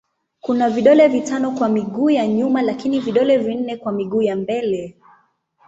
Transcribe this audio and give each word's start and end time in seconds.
Kuna 0.41 0.69
vidole 0.69 1.07
vitano 1.07 1.51
kwa 1.51 1.69
miguu 1.69 2.09
ya 2.09 2.27
nyuma 2.27 2.61
lakini 2.61 2.99
vidole 2.99 3.37
vinne 3.37 3.77
kwa 3.77 3.91
miguu 3.91 4.21
ya 4.21 4.35
mbele. 4.35 4.97